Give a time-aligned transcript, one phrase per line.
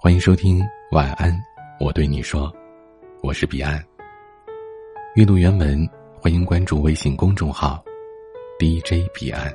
[0.00, 1.36] 欢迎收听晚安，
[1.80, 2.54] 我对你说，
[3.20, 3.84] 我是彼岸。
[5.16, 5.84] 阅读原文，
[6.20, 7.82] 欢迎关注微信公众号
[8.60, 9.52] DJ 彼岸。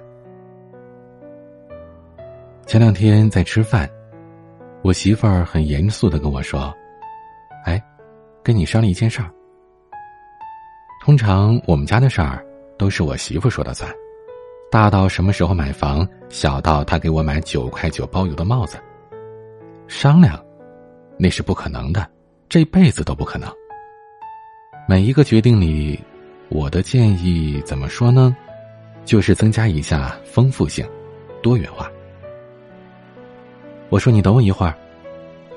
[2.67, 3.89] 前两天在吃饭，
[4.81, 6.73] 我媳妇儿很严肃的跟我说
[7.63, 7.81] ：“哎，
[8.43, 9.31] 跟你商量一件事儿。
[11.05, 12.45] 通常我们家的事儿
[12.77, 13.89] 都是我媳妇说的算，
[14.69, 18.77] 大到什么时候买房，小到她给我买九块九包邮的帽子。”
[19.87, 20.43] 商量，
[21.17, 22.09] 那是不可能的，
[22.49, 23.51] 这辈子都不可能。
[24.87, 25.99] 每一个决定里，
[26.49, 28.35] 我的建议怎么说呢？
[29.05, 30.87] 就是增加一下丰富性、
[31.41, 31.91] 多元化。
[33.89, 34.73] 我说：“你等我一会儿。”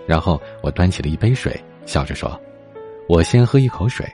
[0.06, 2.38] 然后我端起了一杯水，笑着说
[3.08, 4.06] ：“我先喝一口水，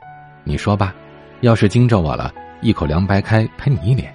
[0.45, 0.95] 你说吧。
[1.41, 4.15] 要是惊着我了，一口凉白开喷你一脸。”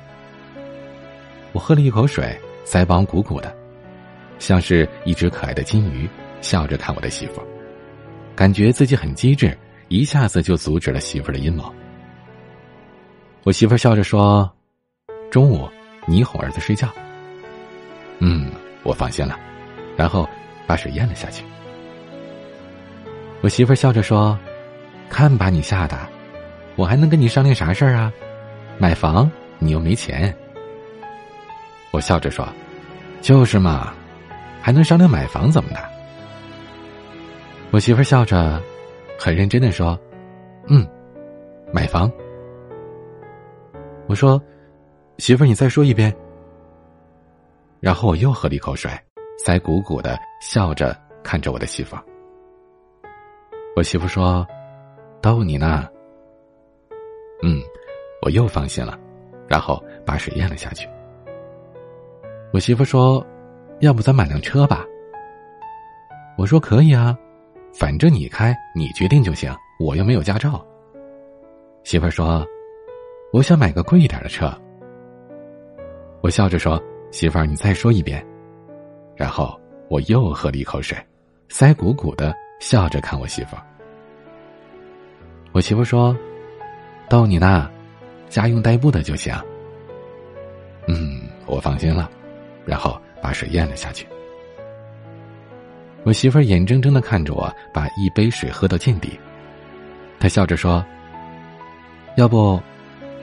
[1.51, 3.55] 我喝了一口水，腮帮鼓鼓的。
[4.39, 6.07] 像是一只可爱的金鱼，
[6.41, 7.41] 笑着看我的媳妇，
[8.35, 9.57] 感觉自己很机智，
[9.87, 11.73] 一下子就阻止了媳妇的阴谋。
[13.43, 14.49] 我媳妇笑着说
[15.31, 15.69] ：“中午
[16.05, 16.89] 你哄儿子睡觉。”
[18.19, 18.51] 嗯，
[18.83, 19.39] 我放心了，
[19.95, 20.27] 然后
[20.65, 21.43] 把水咽了下去。
[23.41, 24.37] 我媳妇笑着说
[25.09, 25.97] ：“看把你吓的，
[26.75, 28.11] 我还能跟你商量啥事儿啊？
[28.77, 29.29] 买房
[29.59, 30.35] 你又没钱。”
[31.91, 32.47] 我笑着说
[33.21, 33.93] ：“就是嘛。”
[34.67, 35.79] 还能商量买房怎么的？
[37.71, 38.61] 我媳妇笑着，
[39.17, 39.97] 很认真的说
[40.67, 40.85] ：“嗯，
[41.71, 42.11] 买房。”
[44.09, 44.41] 我说
[45.19, 46.13] ：“媳妇你再说一遍。”
[47.79, 48.91] 然后我又喝了一口水，
[49.45, 51.95] 腮鼓鼓的，笑着看着我的媳妇。
[53.73, 54.45] 我媳妇说
[55.23, 55.87] ：“逗你呢。”
[57.41, 57.61] 嗯，
[58.21, 58.99] 我又放心了，
[59.47, 60.85] 然后把水咽了下去。
[62.51, 63.25] 我媳妇说。
[63.79, 64.83] 要不咱买辆车吧？
[66.35, 67.15] 我说可以啊，
[67.73, 70.65] 反正你开，你决定就行，我又没有驾照。
[71.83, 72.45] 媳妇儿说
[73.31, 74.51] ：“我想买个贵一点的车。”
[76.21, 78.25] 我笑着说：“媳妇儿，你再说一遍。”
[79.15, 80.97] 然后我又喝了一口水，
[81.49, 83.61] 腮鼓鼓的，笑着看我媳妇儿。
[85.51, 86.17] 我媳妇说
[87.07, 87.69] ：“逗你呢，
[88.27, 89.33] 家用代步的就行。”
[90.87, 92.09] 嗯，我放心了，
[92.65, 92.99] 然后。
[93.27, 94.07] 把水咽了下去。
[96.03, 99.19] 我媳妇儿眼睁睁的看着我把一杯水喝到见底，
[100.17, 100.85] 她笑着说
[102.15, 102.57] ：“要不，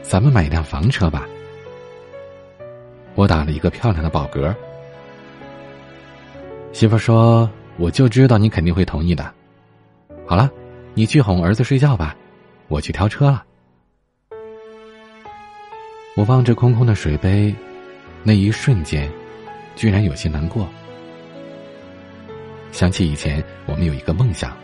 [0.02, 1.26] 咱们买一辆房车吧。”
[3.16, 4.54] 我打了一个漂亮的饱嗝。
[6.74, 7.50] 媳妇儿说
[7.80, 9.32] ：“我就知道你肯定会同意的。”
[10.28, 10.50] 好了，
[10.92, 12.14] 你去哄儿子睡觉吧，
[12.68, 13.42] 我去挑车了。
[16.14, 17.54] 我望着空空的水杯，
[18.22, 19.10] 那一瞬间。
[19.76, 20.68] 居然有些难过，
[22.72, 24.56] 想起以前我们有一个梦想，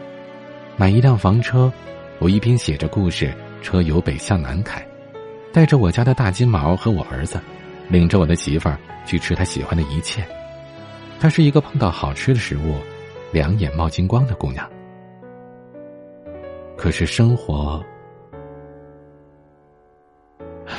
[0.76, 1.72] 买一辆房车，
[2.18, 3.32] 我一边写着故事，
[3.62, 4.86] 车由北向南开，
[5.52, 7.40] 带着我家的大金毛和我儿子，
[7.88, 10.24] 领着我的媳妇儿去吃他喜欢的一切。
[11.18, 12.76] 她是一个碰到好吃的食物，
[13.32, 14.68] 两眼冒金光的姑娘。
[16.76, 17.84] 可是生活，
[20.66, 20.74] 唉，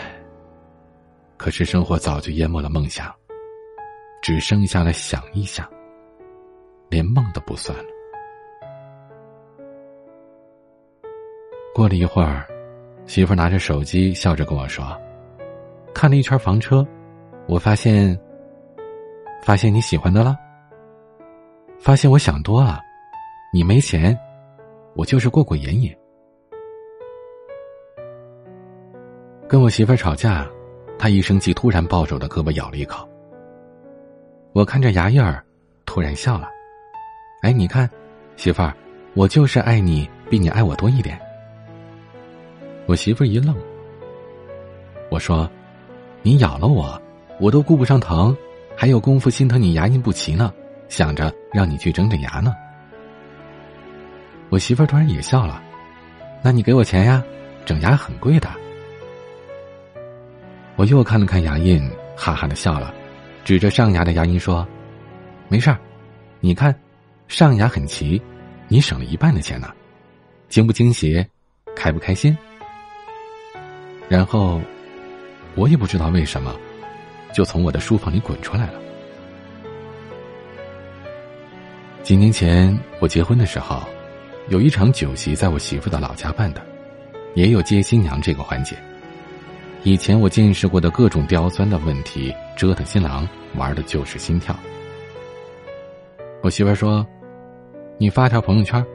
[1.37, 3.13] 可是生活早就淹没了梦想。
[4.21, 5.67] 只剩下了想一想，
[6.89, 7.85] 连梦都不算了。
[11.73, 12.45] 过了一会儿，
[13.07, 14.85] 媳妇拿着手机笑着跟我说
[15.91, 16.85] ：“看了一圈房车，
[17.47, 18.15] 我发现，
[19.41, 20.37] 发现你喜欢的了。
[21.79, 22.79] 发现我想多了，
[23.51, 24.15] 你没钱，
[24.95, 25.91] 我就是过过眼瘾。
[29.47, 30.47] 跟我媳妇吵架，
[30.99, 33.05] 她一生气，突然抱着我的胳膊咬了一口。”
[34.53, 35.41] 我看着牙印儿，
[35.85, 36.49] 突然笑了。
[37.41, 37.89] 哎，你看，
[38.35, 38.75] 媳妇儿，
[39.13, 41.17] 我就是爱你，比你爱我多一点。
[42.85, 43.55] 我媳妇儿一愣。
[45.09, 45.49] 我说
[46.21, 47.01] ：“你咬了我，
[47.39, 48.35] 我都顾不上疼，
[48.75, 50.53] 还有功夫心疼你牙印不齐呢，
[50.89, 52.53] 想着让你去整整牙呢。”
[54.51, 55.63] 我媳妇儿突然也笑了。
[56.41, 57.23] 那你给我钱呀，
[57.65, 58.49] 整牙很贵的。
[60.75, 61.81] 我又看了看牙印，
[62.17, 62.93] 哈哈的笑了。
[63.43, 64.67] 指着上牙的牙龈说
[65.49, 65.77] ：“没事儿，
[66.39, 66.73] 你看，
[67.27, 68.21] 上牙很齐，
[68.67, 69.71] 你省了一半的钱呢，
[70.47, 71.25] 惊不惊喜，
[71.75, 72.37] 开不开心？”
[74.07, 74.61] 然后，
[75.55, 76.55] 我也不知道为什么，
[77.33, 78.73] 就从我的书房里滚出来了。
[82.03, 83.81] 几年前我结婚的时候，
[84.49, 86.61] 有一场酒席在我媳妇的老家办的，
[87.35, 88.75] 也有接新娘这个环节。
[89.83, 94.55] 以前我见识过的各种刁钻的问题，折腾新郎玩的就是心跳。
[96.43, 97.03] 我媳妇说
[97.97, 98.85] ：“你发条朋友圈，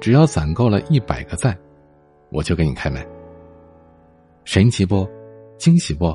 [0.00, 1.56] 只要攒够了一百个赞，
[2.30, 3.00] 我就给你开门。
[4.44, 5.08] 神奇不？
[5.56, 6.12] 惊喜不？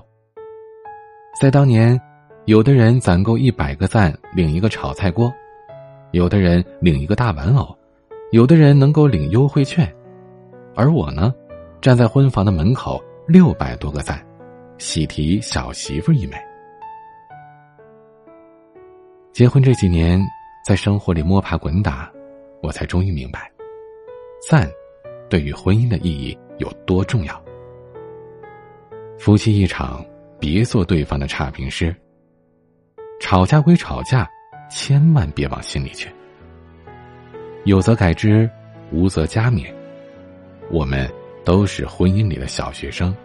[1.39, 1.97] 在当年，
[2.43, 5.33] 有的人攒够一百个赞领一个炒菜锅，
[6.11, 7.73] 有的人领一个大玩偶，
[8.33, 9.89] 有的人能够领优惠券，
[10.75, 11.33] 而我呢，
[11.79, 14.21] 站在婚房的门口，六百多个赞，
[14.77, 16.35] 喜提小媳妇一枚。
[19.31, 20.21] 结婚这几年，
[20.65, 22.11] 在生活里摸爬滚打。
[22.61, 23.49] 我才终于明白，
[24.47, 24.69] 赞
[25.29, 27.41] 对于婚姻的意义有多重要。
[29.17, 30.05] 夫妻一场，
[30.37, 31.95] 别做对方的差评师。
[33.19, 34.29] 吵架归吵架，
[34.69, 36.09] 千万别往心里去。
[37.63, 38.49] 有则改之，
[38.91, 39.73] 无则加勉。
[40.69, 41.09] 我们
[41.45, 43.15] 都是婚姻里的小学生，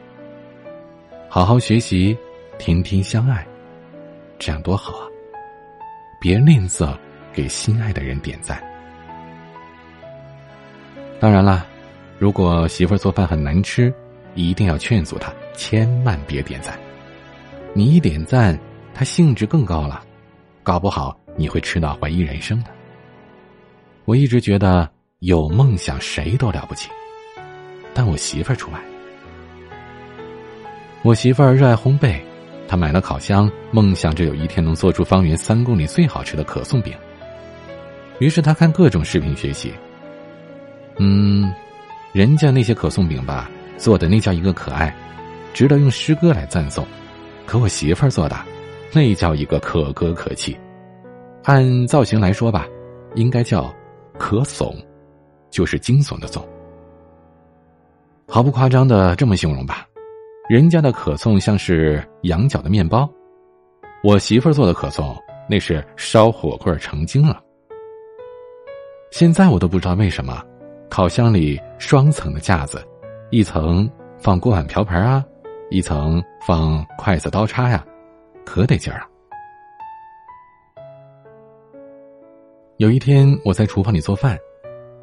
[1.29, 2.17] 好好学习，
[2.59, 3.47] 天天相爱，
[4.39, 5.07] 这样多好啊！
[6.21, 6.97] 别吝啬
[7.33, 8.63] 给心爱的人点赞。
[11.19, 11.65] 当然啦，
[12.19, 13.93] 如果媳妇儿做饭很难吃，
[14.35, 16.79] 一定要劝阻她，千万别点赞。
[17.73, 18.59] 你一点赞，
[18.95, 20.03] 她兴致更高了，
[20.63, 22.71] 搞不好你会吃到怀疑人生的。
[24.05, 26.91] 我一直觉得有梦想谁都了不起，
[27.93, 28.81] 但我媳妇儿除外。
[31.03, 32.21] 我媳妇儿热爱烘焙，
[32.69, 36.93] 他买了烤箱，梦想着有一天能做出方圆三公里最好吃的可颂饼。
[38.19, 39.73] 于是他看各种视频学习。
[40.99, 41.53] 嗯，
[42.13, 44.95] 人家那些可颂饼吧，做的那叫一个可爱，
[45.53, 46.87] 值得用诗歌来赞颂。
[47.45, 48.37] 可我媳妇儿做的，
[48.93, 50.57] 那叫一个可歌可泣。
[51.45, 52.67] 按造型来说吧，
[53.15, 53.73] 应该叫
[54.19, 54.75] 可颂，
[55.51, 56.43] 就是惊悚的悚。
[58.27, 59.87] 毫不夸张的这么形容吧，
[60.49, 63.11] 人家的可颂像是羊角的面包，
[64.05, 65.17] 我媳妇儿做的可颂
[65.49, 67.43] 那是烧火棍成精了。
[69.11, 70.41] 现在我都不知道为什么。
[70.89, 72.81] 烤箱里双层的架子，
[73.31, 75.25] 一层放锅碗瓢盆啊，
[75.69, 77.85] 一层放筷子刀叉呀，
[78.45, 79.09] 可得劲儿啊！
[82.77, 84.39] 有一天我在厨房里做饭，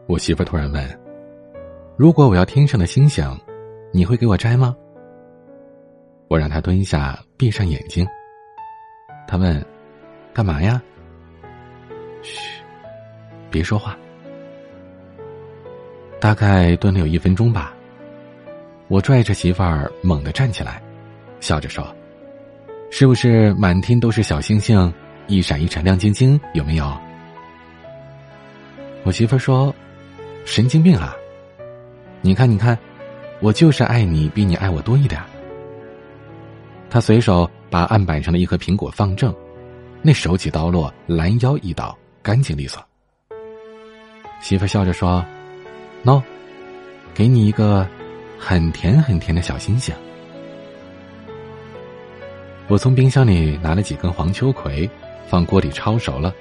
[0.07, 0.99] 我媳妇突然问
[1.97, 3.25] ：“如果我要天上的星星，
[3.91, 4.73] 你会给我摘吗？”
[6.33, 8.03] 我让他蹲下，闭上眼睛。
[9.27, 9.63] 他问
[10.33, 10.81] ：“干嘛呀？”
[12.23, 12.59] 嘘，
[13.51, 13.95] 别说话。
[16.19, 17.71] 大概蹲了有一分钟吧，
[18.87, 20.81] 我拽着媳妇儿猛地站起来，
[21.39, 21.95] 笑着说
[22.89, 24.91] ：“是不是满天都是小星星，
[25.27, 26.41] 一闪一闪亮晶晶？
[26.55, 26.99] 有没有？”
[29.05, 29.71] 我媳妇儿说
[30.45, 31.15] ：“神经病啊！
[32.21, 32.75] 你看，你看，
[33.39, 35.21] 我就是爱你比你爱我多一点。”
[36.93, 39.33] 他随手把案板上的一颗苹果放正，
[40.03, 42.79] 那手起刀落，拦腰一刀，干净利索。
[44.39, 45.25] 媳妇笑着说。
[46.05, 46.21] 喏，
[47.15, 47.87] 给你一个
[48.37, 49.91] 很甜很甜的小星星。
[52.67, 54.87] 我从冰箱里拿了几根黄秋葵，
[55.27, 56.31] 放锅里焯熟了，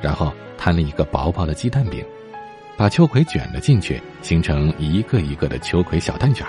[0.00, 2.04] 然后摊了一个薄薄的鸡蛋饼，
[2.76, 6.44] 把秋葵卷了进去，形成一个一个的秋葵小蛋卷，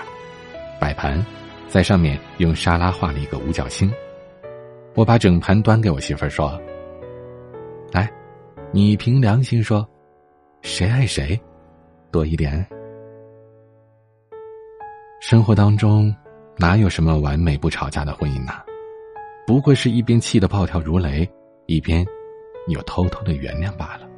[0.80, 1.24] 摆盘，
[1.74, 3.92] 在上面用沙拉画了一个五角星。
[4.94, 6.56] 我把整盘端给我媳妇儿说
[7.90, 8.08] ：“来，
[8.70, 9.84] 你凭良心说，
[10.62, 11.36] 谁爱谁？”
[12.12, 12.64] 多一点。
[15.20, 16.14] 生活当中，
[16.58, 18.52] 哪有什么完美不吵架的婚姻呢？
[19.44, 21.28] 不过是一边气得暴跳如雷，
[21.66, 22.06] 一边
[22.68, 24.08] 又偷偷的原谅罢了。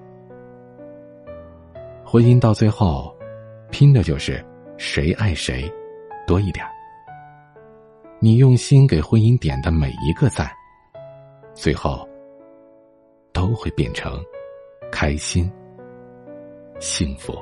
[2.05, 3.17] 婚姻到最后，
[3.71, 4.45] 拼的就是
[4.77, 5.73] 谁爱谁
[6.27, 6.63] 多一点。
[8.19, 10.51] 你用心给婚姻点的每一个赞，
[11.55, 12.09] 最后
[13.31, 14.19] 都会变成
[14.91, 15.51] 开心、
[16.81, 17.37] 幸福。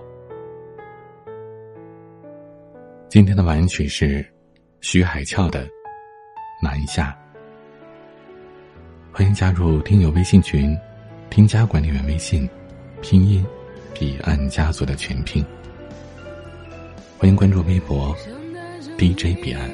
[3.09, 4.26] 今天的晚曲是
[4.81, 5.64] 徐海俏的
[6.61, 7.16] 《南下》。
[9.16, 10.76] 欢迎加入听友微信群，
[11.31, 12.50] 添加管理员微信，
[13.00, 13.47] 拼音
[13.95, 15.45] 彼岸家族的全拼。
[17.16, 18.12] 欢迎关注微博
[18.99, 19.71] DJ 彼岸，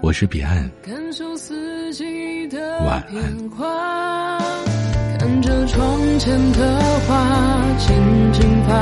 [0.00, 0.70] 我是彼岸，
[2.86, 3.36] 晚安。
[5.18, 8.72] 看着窗前的花静静发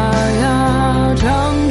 [0.43, 1.71] 芽，长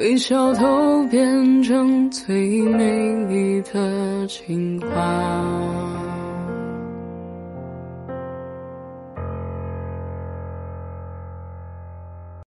[0.00, 6.09] 微笑都变成最美丽的情话。